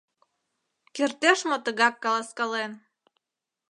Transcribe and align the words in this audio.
Кертеш 0.95 1.39
мо 1.49 1.57
тыгак 1.65 1.95
каласкален? 2.03 2.71